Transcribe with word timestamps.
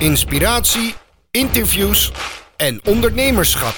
inspiratie, 0.00 0.94
interviews 1.30 2.12
en 2.56 2.80
ondernemerschap. 2.86 3.74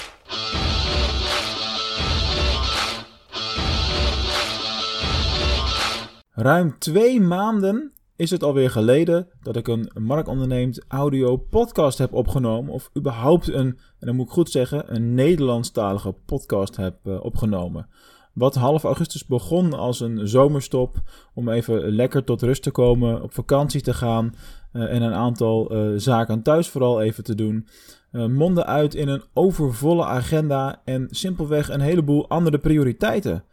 Ruim 6.30 6.78
twee 6.78 7.20
maanden 7.20 7.92
is 8.16 8.30
het 8.30 8.42
alweer 8.42 8.70
geleden 8.70 9.28
dat 9.40 9.56
ik 9.56 9.68
een 9.68 9.90
Mark 9.94 10.28
Onderneemt 10.28 10.84
audio 10.88 11.36
podcast 11.36 11.98
heb 11.98 12.12
opgenomen. 12.12 12.72
Of 12.72 12.90
überhaupt 12.96 13.48
een, 13.48 13.78
en 13.98 14.06
dan 14.06 14.16
moet 14.16 14.26
ik 14.26 14.32
goed 14.32 14.50
zeggen, 14.50 14.94
een 14.94 15.14
Nederlandstalige 15.14 16.14
podcast 16.26 16.76
heb 16.76 16.96
uh, 17.04 17.24
opgenomen. 17.24 17.88
Wat 18.32 18.54
half 18.54 18.84
augustus 18.84 19.26
begon 19.26 19.72
als 19.72 20.00
een 20.00 20.28
zomerstop 20.28 21.02
om 21.34 21.48
even 21.48 21.88
lekker 21.88 22.24
tot 22.24 22.42
rust 22.42 22.62
te 22.62 22.70
komen, 22.70 23.22
op 23.22 23.34
vakantie 23.34 23.80
te 23.80 23.94
gaan 23.94 24.34
en 24.72 25.02
een 25.02 25.14
aantal 25.14 25.74
uh, 25.76 25.98
zaken 25.98 26.42
thuis 26.42 26.68
vooral 26.68 27.02
even 27.02 27.24
te 27.24 27.34
doen. 27.34 27.66
Uh, 28.12 28.26
monden 28.26 28.66
uit 28.66 28.94
in 28.94 29.08
een 29.08 29.22
overvolle 29.34 30.04
agenda 30.04 30.80
en 30.84 31.06
simpelweg 31.10 31.68
een 31.68 31.80
heleboel 31.80 32.28
andere 32.28 32.58
prioriteiten. 32.58 33.44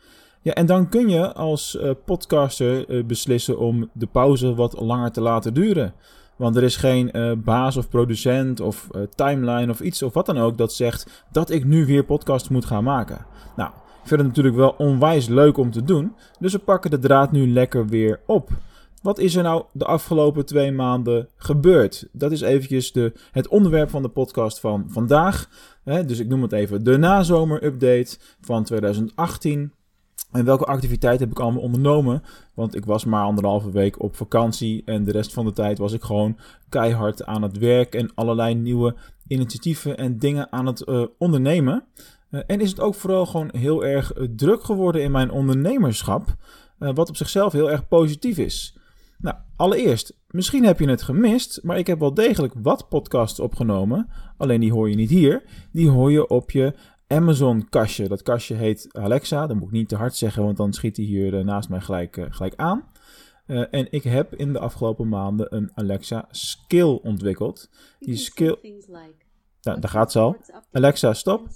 Ja, 0.41 0.53
en 0.53 0.65
dan 0.65 0.89
kun 0.89 1.09
je 1.09 1.33
als 1.33 1.77
podcaster 2.05 3.05
beslissen 3.05 3.59
om 3.59 3.89
de 3.93 4.07
pauze 4.07 4.55
wat 4.55 4.79
langer 4.79 5.11
te 5.11 5.21
laten 5.21 5.53
duren. 5.53 5.93
Want 6.35 6.55
er 6.55 6.63
is 6.63 6.75
geen 6.75 7.11
baas 7.43 7.77
of 7.77 7.89
producent 7.89 8.59
of 8.59 8.87
timeline 9.15 9.71
of 9.71 9.79
iets 9.79 10.03
of 10.03 10.13
wat 10.13 10.25
dan 10.25 10.37
ook 10.37 10.57
dat 10.57 10.73
zegt 10.73 11.25
dat 11.31 11.49
ik 11.51 11.65
nu 11.65 11.85
weer 11.85 12.03
podcast 12.03 12.49
moet 12.49 12.65
gaan 12.65 12.83
maken. 12.83 13.25
Nou, 13.55 13.69
ik 13.69 14.07
vind 14.07 14.19
het 14.19 14.29
natuurlijk 14.29 14.55
wel 14.55 14.75
onwijs 14.77 15.27
leuk 15.27 15.57
om 15.57 15.71
te 15.71 15.83
doen, 15.83 16.15
dus 16.39 16.51
we 16.51 16.59
pakken 16.59 16.91
de 16.91 16.99
draad 16.99 17.31
nu 17.31 17.51
lekker 17.51 17.87
weer 17.87 18.19
op. 18.25 18.49
Wat 19.01 19.19
is 19.19 19.35
er 19.35 19.43
nou 19.43 19.63
de 19.73 19.85
afgelopen 19.85 20.45
twee 20.45 20.71
maanden 20.71 21.29
gebeurd? 21.35 22.07
Dat 22.11 22.31
is 22.31 22.41
eventjes 22.41 22.91
de, 22.91 23.13
het 23.31 23.47
onderwerp 23.47 23.89
van 23.89 24.01
de 24.01 24.09
podcast 24.09 24.59
van 24.59 24.85
vandaag. 24.87 25.49
Dus 25.83 26.19
ik 26.19 26.27
noem 26.27 26.41
het 26.41 26.51
even 26.51 26.83
de 26.83 26.97
nazomer-update 26.97 28.17
van 28.41 28.63
2018. 28.63 29.73
En 30.31 30.45
welke 30.45 30.65
activiteiten 30.65 31.27
heb 31.27 31.37
ik 31.37 31.43
allemaal 31.43 31.61
ondernomen? 31.61 32.23
Want 32.53 32.75
ik 32.75 32.85
was 32.85 33.05
maar 33.05 33.23
anderhalve 33.23 33.71
week 33.71 34.01
op 34.01 34.15
vakantie 34.15 34.81
en 34.85 35.03
de 35.03 35.11
rest 35.11 35.33
van 35.33 35.45
de 35.45 35.51
tijd 35.51 35.77
was 35.77 35.93
ik 35.93 36.01
gewoon 36.01 36.37
keihard 36.69 37.25
aan 37.25 37.41
het 37.41 37.57
werk 37.57 37.95
en 37.95 38.11
allerlei 38.15 38.55
nieuwe 38.55 38.95
initiatieven 39.27 39.97
en 39.97 40.17
dingen 40.17 40.51
aan 40.51 40.65
het 40.65 40.87
uh, 40.87 41.05
ondernemen. 41.17 41.83
Uh, 42.31 42.41
en 42.47 42.61
is 42.61 42.69
het 42.69 42.79
ook 42.79 42.95
vooral 42.95 43.25
gewoon 43.25 43.49
heel 43.51 43.85
erg 43.85 44.17
uh, 44.17 44.27
druk 44.35 44.63
geworden 44.63 45.01
in 45.03 45.11
mijn 45.11 45.31
ondernemerschap, 45.31 46.35
wat 46.77 47.09
op 47.09 47.17
zichzelf 47.17 47.53
heel 47.53 47.71
erg 47.71 47.87
positief 47.87 48.37
is. 48.37 48.78
Nou, 49.21 49.35
allereerst, 49.55 50.17
misschien 50.27 50.65
heb 50.65 50.79
je 50.79 50.89
het 50.89 51.01
gemist, 51.01 51.59
maar 51.63 51.77
ik 51.77 51.87
heb 51.87 51.99
wel 51.99 52.13
degelijk 52.13 52.53
wat 52.61 52.89
podcasts 52.89 53.39
opgenomen. 53.39 54.09
Alleen 54.37 54.59
die 54.59 54.71
hoor 54.71 54.89
je 54.89 54.95
niet 54.95 55.09
hier. 55.09 55.43
Die 55.71 55.89
hoor 55.89 56.11
je 56.11 56.27
op 56.27 56.51
je 56.51 56.73
Amazon 57.07 57.69
kastje. 57.69 58.07
Dat 58.07 58.21
kastje 58.21 58.55
heet 58.55 58.87
Alexa. 58.91 59.47
Dat 59.47 59.55
moet 59.55 59.67
ik 59.67 59.71
niet 59.71 59.89
te 59.89 59.95
hard 59.95 60.15
zeggen, 60.15 60.43
want 60.43 60.57
dan 60.57 60.73
schiet 60.73 60.97
hij 60.97 61.05
hier 61.05 61.33
uh, 61.33 61.45
naast 61.45 61.69
mij 61.69 61.81
gelijk, 61.81 62.17
uh, 62.17 62.25
gelijk 62.29 62.53
aan. 62.55 62.83
Uh, 63.47 63.65
en 63.71 63.91
ik 63.91 64.03
heb 64.03 64.35
in 64.35 64.53
de 64.53 64.59
afgelopen 64.59 65.09
maanden 65.09 65.55
een 65.55 65.71
Alexa 65.73 66.27
skill 66.31 66.99
ontwikkeld. 67.03 67.69
Die 67.99 68.15
skill. 68.15 68.57
Nou, 69.61 69.79
daar 69.79 69.89
gaat 69.89 70.11
ze 70.11 70.19
al. 70.19 70.37
Alexa, 70.71 71.13
stop. 71.13 71.47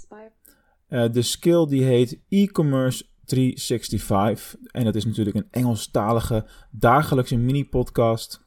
de 0.88 1.22
skill 1.22 1.66
die 1.66 1.84
heet 1.84 2.20
e-commerce 2.30 3.06
365. 3.26 4.56
En 4.72 4.84
dat 4.84 4.96
is 4.96 5.06
natuurlijk 5.06 5.36
een 5.36 5.48
Engelstalige 5.52 6.46
dagelijkse 6.72 7.38
mini-podcast 7.38 8.42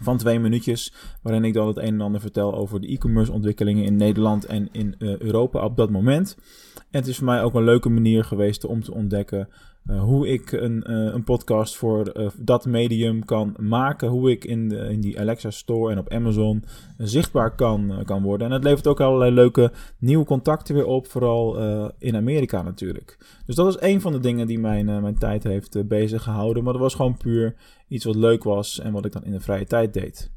van 0.00 0.18
twee 0.18 0.38
minuutjes, 0.38 0.92
waarin 1.22 1.44
ik 1.44 1.54
dan 1.54 1.66
het 1.66 1.76
een 1.76 1.84
en 1.84 2.00
ander 2.00 2.20
vertel 2.20 2.54
over 2.54 2.80
de 2.80 2.86
e-commerce 2.86 3.32
ontwikkelingen 3.32 3.84
in 3.84 3.96
Nederland 3.96 4.44
en 4.44 4.68
in 4.72 4.94
uh, 4.98 5.18
Europa 5.18 5.64
op 5.64 5.76
dat 5.76 5.90
moment. 5.90 6.36
En 6.74 7.00
het 7.00 7.06
is 7.06 7.16
voor 7.16 7.26
mij 7.26 7.42
ook 7.42 7.54
een 7.54 7.64
leuke 7.64 7.88
manier 7.88 8.24
geweest 8.24 8.64
om 8.64 8.82
te 8.82 8.94
ontdekken 8.94 9.48
uh, 9.90 10.02
hoe 10.02 10.28
ik 10.28 10.52
een, 10.52 10.84
uh, 10.86 11.14
een 11.14 11.24
podcast 11.24 11.76
voor 11.76 12.30
dat 12.36 12.66
medium 12.66 13.24
kan 13.24 13.54
maken, 13.60 14.08
hoe 14.08 14.30
ik 14.30 14.44
in, 14.44 14.68
de, 14.68 14.76
in 14.76 15.00
die 15.00 15.20
Alexa 15.20 15.50
Store 15.50 15.92
en 15.92 15.98
op 15.98 16.12
Amazon 16.12 16.64
zichtbaar 16.98 17.54
kan, 17.54 18.02
kan 18.04 18.22
worden. 18.22 18.46
En 18.46 18.52
het 18.52 18.64
levert 18.64 18.86
ook 18.86 19.00
allerlei 19.00 19.30
leuke 19.30 19.72
nieuwe 19.98 20.24
contacten 20.24 20.74
weer 20.74 20.86
op, 20.86 21.06
vooral 21.06 21.58
in 21.98 22.16
Amerika 22.16 22.62
natuurlijk. 22.62 23.18
Dus 23.46 23.54
dat 23.54 23.66
is 23.66 23.88
een 23.88 24.00
van 24.00 24.12
de 24.12 24.20
dingen 24.20 24.46
die 24.46 24.58
mijn, 24.58 24.84
mijn 24.84 25.18
tijd 25.18 25.44
heeft 25.44 25.88
bezig 25.88 26.22
gehouden, 26.22 26.64
maar 26.64 26.72
dat 26.72 26.82
was 26.82 26.94
gewoon 26.94 27.16
puur 27.16 27.54
iets 27.88 28.04
wat 28.04 28.16
leuk 28.16 28.44
was 28.44 28.80
en 28.80 28.92
wat 28.92 29.04
ik 29.04 29.12
dan 29.12 29.24
in 29.24 29.32
de 29.32 29.40
vrije 29.40 29.66
tijd 29.66 29.94
deed. 29.94 30.30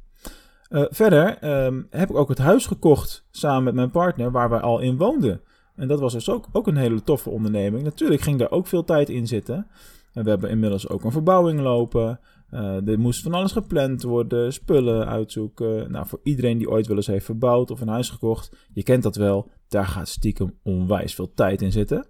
Verder 0.69 1.37
um, 1.65 1.87
heb 1.89 2.09
ik 2.09 2.15
ook 2.15 2.29
het 2.29 2.37
huis 2.37 2.65
gekocht 2.65 3.25
samen 3.31 3.63
met 3.63 3.73
mijn 3.73 3.91
partner 3.91 4.31
waar 4.31 4.49
wij 4.49 4.59
al 4.59 4.79
in 4.79 4.97
woonden. 4.97 5.41
En 5.79 5.87
dat 5.87 5.99
was 5.99 6.13
dus 6.13 6.29
ook, 6.29 6.47
ook 6.51 6.67
een 6.67 6.77
hele 6.77 7.03
toffe 7.03 7.29
onderneming. 7.29 7.83
Natuurlijk 7.83 8.21
ging 8.21 8.39
daar 8.39 8.51
ook 8.51 8.67
veel 8.67 8.83
tijd 8.83 9.09
in 9.09 9.27
zitten. 9.27 9.67
En 10.13 10.23
we 10.23 10.29
hebben 10.29 10.49
inmiddels 10.49 10.89
ook 10.89 11.03
een 11.03 11.11
verbouwing 11.11 11.59
lopen. 11.59 12.19
Uh, 12.51 12.87
er 12.87 12.99
moest 12.99 13.21
van 13.21 13.33
alles 13.33 13.51
gepland 13.51 14.03
worden, 14.03 14.53
spullen 14.53 15.07
uitzoeken. 15.07 15.91
Nou, 15.91 16.07
voor 16.07 16.19
iedereen 16.23 16.57
die 16.57 16.69
ooit 16.69 16.87
wel 16.87 16.95
eens 16.95 17.07
heeft 17.07 17.25
verbouwd 17.25 17.71
of 17.71 17.81
een 17.81 17.87
huis 17.87 18.09
gekocht, 18.09 18.51
je 18.73 18.83
kent 18.83 19.03
dat 19.03 19.15
wel, 19.15 19.49
daar 19.67 19.85
gaat 19.85 20.07
stiekem 20.07 20.59
onwijs 20.63 21.15
veel 21.15 21.33
tijd 21.33 21.61
in 21.61 21.71
zitten. 21.71 22.07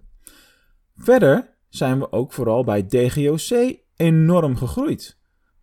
Verder 0.95 1.57
zijn 1.69 1.99
we 1.99 2.11
ook 2.11 2.33
vooral 2.33 2.63
bij 2.63 2.85
DGOC 2.85 3.77
enorm 3.95 4.55
gegroeid. 4.55 5.18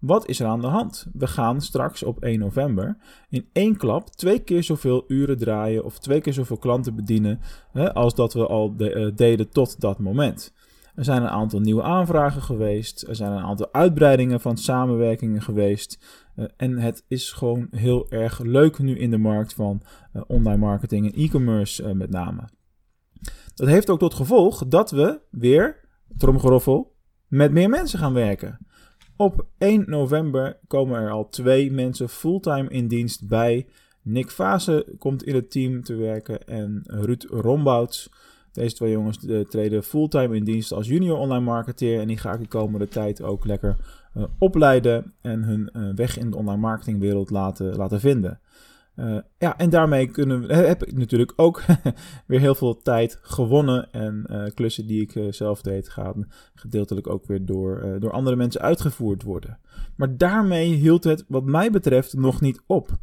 Wat 0.07 0.29
is 0.29 0.41
er 0.41 0.47
aan 0.47 0.61
de 0.61 0.67
hand? 0.67 1.07
We 1.13 1.27
gaan 1.27 1.61
straks 1.61 2.03
op 2.03 2.23
1 2.23 2.39
november 2.39 2.97
in 3.29 3.49
één 3.53 3.77
klap 3.77 4.09
twee 4.09 4.39
keer 4.39 4.63
zoveel 4.63 5.05
uren 5.09 5.39
draaien 5.39 5.85
of 5.85 5.99
twee 5.99 6.21
keer 6.21 6.33
zoveel 6.33 6.57
klanten 6.57 6.95
bedienen 6.95 7.41
hè, 7.73 7.95
als 7.95 8.15
dat 8.15 8.33
we 8.33 8.47
al 8.47 8.77
de, 8.77 8.95
uh, 8.95 9.17
deden 9.17 9.49
tot 9.49 9.81
dat 9.81 9.99
moment. 9.99 10.55
Er 10.95 11.05
zijn 11.05 11.23
een 11.23 11.29
aantal 11.29 11.61
nieuwe 11.61 11.83
aanvragen 11.83 12.43
geweest. 12.43 13.03
Er 13.03 13.17
zijn 13.17 13.33
een 13.33 13.43
aantal 13.43 13.73
uitbreidingen 13.73 14.41
van 14.41 14.57
samenwerkingen 14.57 15.43
geweest. 15.43 16.05
Uh, 16.37 16.45
en 16.57 16.79
het 16.79 17.05
is 17.09 17.33
gewoon 17.33 17.69
heel 17.71 18.11
erg 18.11 18.39
leuk 18.39 18.79
nu 18.79 18.99
in 18.99 19.11
de 19.11 19.19
markt 19.19 19.55
van 19.55 19.83
uh, 20.15 20.23
online 20.27 20.59
marketing 20.59 21.07
en 21.07 21.23
e-commerce 21.23 21.95
met 21.95 22.11
name. 22.11 22.49
Dat 23.55 23.69
heeft 23.69 23.91
ook 23.91 23.99
tot 23.99 24.15
gevolg 24.15 24.67
dat 24.67 24.91
we 24.91 25.21
weer, 25.31 25.81
tromgeroffel, 26.17 26.95
met 27.27 27.53
meer 27.53 27.69
mensen 27.69 27.99
gaan 27.99 28.13
werken. 28.13 28.59
Op 29.17 29.47
1 29.59 29.85
november 29.87 30.59
komen 30.67 31.01
er 31.01 31.11
al 31.11 31.29
twee 31.29 31.73
mensen 31.73 32.09
fulltime 32.09 32.69
in 32.69 32.89
dienst 32.89 33.29
bij. 33.29 33.67
Nick 34.03 34.31
Vase 34.31 34.95
komt 34.99 35.25
in 35.25 35.35
het 35.35 35.51
team 35.51 35.83
te 35.83 35.95
werken 35.95 36.47
en 36.47 36.83
Ruud 36.87 37.25
Rombouts. 37.31 38.11
Deze 38.53 38.75
twee 38.75 38.91
jongens 38.91 39.19
treden 39.49 39.83
fulltime 39.83 40.37
in 40.37 40.45
dienst 40.45 40.73
als 40.73 40.89
junior 40.89 41.19
online 41.19 41.45
marketeer. 41.45 42.01
En 42.01 42.07
die 42.07 42.19
ga 42.19 42.33
ik 42.33 42.41
de 42.41 42.49
komende 42.49 42.89
tijd 42.89 43.23
ook 43.23 43.45
lekker 43.45 43.77
uh, 44.17 44.25
opleiden 44.39 45.13
en 45.21 45.43
hun 45.43 45.71
uh, 45.73 45.95
weg 45.95 46.19
in 46.19 46.31
de 46.31 46.37
online 46.37 46.61
marketingwereld 46.61 47.31
laten, 47.31 47.77
laten 47.77 48.01
vinden. 48.01 48.41
Uh, 48.97 49.19
ja, 49.39 49.59
en 49.59 49.71
daarmee 49.71 50.07
kunnen 50.07 50.51
heb 50.67 50.85
ik 50.85 50.99
natuurlijk 50.99 51.33
ook 51.37 51.63
weer 52.27 52.41
heel 52.41 52.55
veel 52.55 52.77
tijd 52.77 53.19
gewonnen. 53.23 53.93
En 53.93 54.27
uh, 54.31 54.45
klussen 54.55 54.87
die 54.87 55.03
ik 55.03 55.15
uh, 55.15 55.33
zelf 55.33 55.63
deed, 55.63 55.89
gaan 55.89 56.29
gedeeltelijk 56.55 57.07
ook 57.07 57.27
weer 57.27 57.45
door, 57.45 57.97
door 57.99 58.13
andere 58.13 58.37
mensen 58.37 58.61
uitgevoerd 58.61 59.23
worden. 59.23 59.59
Maar 59.97 60.17
daarmee 60.17 60.75
hield 60.75 61.05
het, 61.05 61.25
wat 61.29 61.45
mij 61.45 61.71
betreft, 61.71 62.15
nog 62.15 62.41
niet 62.41 62.63
op. 62.67 62.99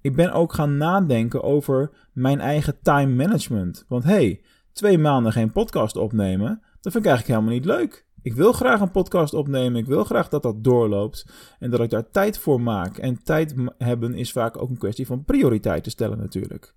Ik 0.00 0.16
ben 0.16 0.32
ook 0.32 0.52
gaan 0.52 0.76
nadenken 0.76 1.42
over 1.42 1.90
mijn 2.12 2.40
eigen 2.40 2.78
time 2.82 3.14
management. 3.14 3.84
Want 3.88 4.04
hey, 4.04 4.40
twee 4.72 4.98
maanden 4.98 5.32
geen 5.32 5.52
podcast 5.52 5.96
opnemen, 5.96 6.62
dat 6.80 6.92
vind 6.92 7.04
ik 7.04 7.10
eigenlijk 7.10 7.26
helemaal 7.26 7.58
niet 7.58 7.64
leuk. 7.64 8.06
Ik 8.22 8.34
wil 8.34 8.52
graag 8.52 8.80
een 8.80 8.90
podcast 8.90 9.34
opnemen. 9.34 9.80
Ik 9.80 9.86
wil 9.86 10.04
graag 10.04 10.28
dat 10.28 10.42
dat 10.42 10.64
doorloopt. 10.64 11.26
En 11.58 11.70
dat 11.70 11.80
ik 11.80 11.90
daar 11.90 12.10
tijd 12.10 12.38
voor 12.38 12.60
maak. 12.60 12.98
En 12.98 13.22
tijd 13.22 13.54
hebben 13.78 14.14
is 14.14 14.32
vaak 14.32 14.62
ook 14.62 14.70
een 14.70 14.78
kwestie 14.78 15.06
van 15.06 15.24
prioriteiten 15.24 15.90
stellen 15.90 16.18
natuurlijk. 16.18 16.74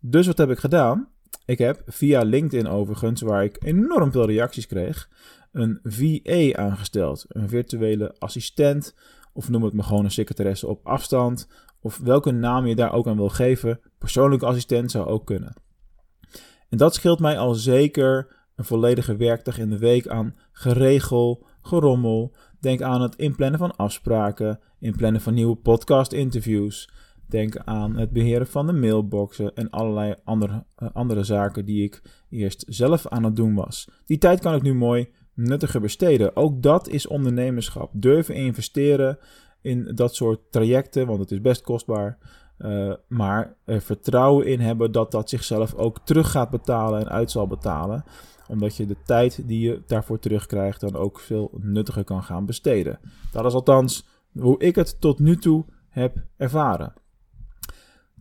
Dus 0.00 0.26
wat 0.26 0.38
heb 0.38 0.50
ik 0.50 0.58
gedaan? 0.58 1.08
Ik 1.44 1.58
heb 1.58 1.82
via 1.86 2.22
LinkedIn 2.22 2.68
overigens, 2.68 3.20
waar 3.20 3.44
ik 3.44 3.64
enorm 3.64 4.12
veel 4.12 4.26
reacties 4.26 4.66
kreeg, 4.66 5.08
een 5.52 5.80
VA 5.82 6.58
aangesteld. 6.62 7.24
Een 7.28 7.48
virtuele 7.48 8.14
assistent. 8.18 8.94
Of 9.32 9.48
noem 9.48 9.62
het 9.62 9.72
maar 9.72 9.84
gewoon 9.84 10.04
een 10.04 10.10
secretaresse 10.10 10.66
op 10.66 10.86
afstand. 10.86 11.48
Of 11.80 11.98
welke 11.98 12.30
naam 12.30 12.66
je 12.66 12.74
daar 12.74 12.92
ook 12.92 13.06
aan 13.06 13.16
wil 13.16 13.28
geven. 13.28 13.80
Persoonlijke 13.98 14.46
assistent 14.46 14.90
zou 14.90 15.06
ook 15.06 15.26
kunnen. 15.26 15.54
En 16.68 16.78
dat 16.78 16.94
scheelt 16.94 17.20
mij 17.20 17.38
al 17.38 17.54
zeker 17.54 18.35
een 18.56 18.64
volledige 18.64 19.16
werkdag 19.16 19.58
in 19.58 19.70
de 19.70 19.78
week 19.78 20.08
aan 20.08 20.34
geregel, 20.52 21.46
gerommel. 21.62 22.34
Denk 22.60 22.82
aan 22.82 23.02
het 23.02 23.16
inplannen 23.16 23.58
van 23.58 23.76
afspraken, 23.76 24.60
inplannen 24.78 25.20
van 25.20 25.34
nieuwe 25.34 25.56
podcast-interviews. 25.56 26.90
Denk 27.28 27.56
aan 27.56 27.96
het 27.96 28.10
beheren 28.10 28.46
van 28.46 28.66
de 28.66 28.72
mailboxen 28.72 29.54
en 29.54 29.70
allerlei 29.70 30.14
andere, 30.24 30.64
uh, 30.78 30.88
andere 30.92 31.24
zaken 31.24 31.64
die 31.64 31.84
ik 31.84 32.02
eerst 32.30 32.64
zelf 32.68 33.06
aan 33.06 33.24
het 33.24 33.36
doen 33.36 33.54
was. 33.54 33.88
Die 34.06 34.18
tijd 34.18 34.40
kan 34.40 34.54
ik 34.54 34.62
nu 34.62 34.74
mooi 34.74 35.08
nuttiger 35.34 35.80
besteden. 35.80 36.36
Ook 36.36 36.62
dat 36.62 36.88
is 36.88 37.06
ondernemerschap. 37.06 37.90
Durven 37.92 38.34
investeren 38.34 39.18
in 39.60 39.92
dat 39.94 40.14
soort 40.14 40.40
trajecten, 40.50 41.06
want 41.06 41.18
het 41.18 41.30
is 41.30 41.40
best 41.40 41.62
kostbaar. 41.62 42.18
Uh, 42.58 42.94
maar 43.08 43.56
er 43.64 43.80
vertrouwen 43.80 44.46
in 44.46 44.60
hebben 44.60 44.92
dat 44.92 45.10
dat 45.10 45.28
zichzelf 45.28 45.74
ook 45.74 45.98
terug 46.04 46.30
gaat 46.30 46.50
betalen 46.50 47.00
en 47.00 47.08
uit 47.08 47.30
zal 47.30 47.46
betalen. 47.46 48.04
Omdat 48.48 48.76
je 48.76 48.86
de 48.86 48.96
tijd 49.04 49.48
die 49.48 49.60
je 49.60 49.82
daarvoor 49.86 50.18
terugkrijgt 50.18 50.80
dan 50.80 50.96
ook 50.96 51.20
veel 51.20 51.50
nuttiger 51.60 52.04
kan 52.04 52.22
gaan 52.22 52.46
besteden. 52.46 52.98
Dat 53.32 53.44
is 53.44 53.52
althans 53.52 54.06
hoe 54.38 54.58
ik 54.58 54.74
het 54.74 55.00
tot 55.00 55.18
nu 55.18 55.36
toe 55.36 55.64
heb 55.88 56.16
ervaren. 56.36 56.92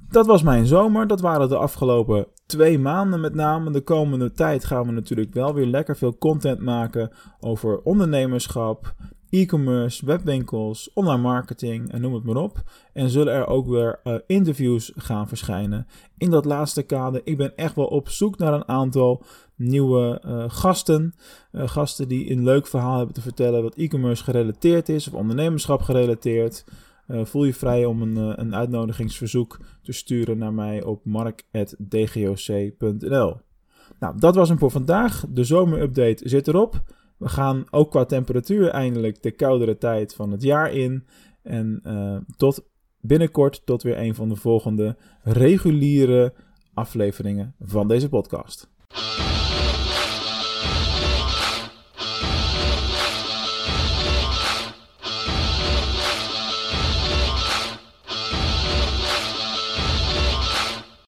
Dat 0.10 0.26
was 0.26 0.44
mijn 0.44 0.66
zomer. 0.66 1.08
Dat 1.08 1.22
waren 1.22 1.50
de 1.50 1.58
afgelopen 1.58 2.28
twee 2.46 2.80
maanden 2.80 3.20
met 3.20 3.34
name. 3.34 3.72
De 3.72 3.82
komende 3.82 4.32
tijd 4.32 4.66
gaan 4.66 4.86
we 4.86 4.92
natuurlijk 4.92 5.34
wel 5.34 5.54
weer 5.54 5.66
lekker 5.66 5.98
veel 5.98 6.18
content 6.18 6.60
maken 6.60 7.12
over 7.40 7.82
ondernemerschap, 7.82 8.94
e-commerce, 9.30 10.06
webwinkels, 10.06 10.94
online 10.94 11.22
marketing 11.22 11.92
en 11.92 12.02
noem 12.02 12.14
het 12.14 12.24
maar 12.24 12.36
op. 12.36 12.64
En 12.94 13.10
zullen 13.10 13.34
er 13.34 13.48
ook 13.48 13.68
weer 13.68 14.00
uh, 14.04 14.16
interviews 14.28 14.92
gaan 14.96 15.28
verschijnen 15.28 15.88
in 16.18 16.30
dat 16.30 16.46
laatste 16.46 16.82
kader. 16.82 17.22
Ik 17.24 17.38
ben 17.38 17.56
echt 17.56 17.76
wel 17.76 17.86
op 17.86 18.10
zoek 18.10 18.38
naar 18.38 18.54
een 18.54 18.68
aantal 18.68 19.24
nieuwe 19.56 20.22
uh, 20.26 20.44
gasten. 20.48 21.16
Uh, 21.52 21.68
gasten 21.68 22.08
die 22.08 22.32
een 22.32 22.44
leuk 22.44 22.68
verhaal 22.68 22.98
hebben 22.98 23.16
te 23.16 23.22
vertellen 23.22 23.64
wat 23.64 23.76
e-commerce 23.76 24.24
gerelateerd 24.24 24.90
is 24.90 25.08
of 25.08 25.14
ondernemerschap 25.14 25.82
gerelateerd. 25.82 26.66
voel 27.08 27.44
je 27.44 27.54
vrij 27.54 27.86
om 27.86 28.02
een, 28.02 28.40
een 28.40 28.56
uitnodigingsverzoek 28.56 29.60
te 29.82 29.92
sturen 29.92 30.38
naar 30.38 30.54
mij 30.54 30.84
op 30.84 31.06
mark.dgoc.nl. 31.06 33.38
Nou, 34.00 34.18
dat 34.18 34.36
was 34.36 34.50
hem 34.50 34.58
voor 34.58 34.72
vandaag. 34.72 35.26
De 35.30 35.44
zomerupdate 35.44 36.30
zit 36.30 36.48
erop. 36.48 36.84
We 37.18 37.30
gaan 37.30 37.64
ook 37.72 37.92
qua 37.92 38.06
temperatuur 38.06 38.70
eindelijk 38.70 39.24
de 39.24 39.32
koudere 39.32 39.78
tijd 39.78 40.16
van 40.16 40.32
het 40.32 40.42
jaar 40.42 40.72
in. 40.72 41.06
En 41.42 41.82
uh, 41.84 42.18
tot 42.38 42.64
binnenkort, 43.00 43.66
tot 43.66 43.84
weer 43.84 43.98
een 43.98 44.16
van 44.16 44.30
de 44.30 44.36
volgende 44.36 44.98
reguliere 45.22 46.34
afleveringen 46.74 47.56
van 47.60 47.88
deze 47.88 48.10
podcast. 48.10 48.70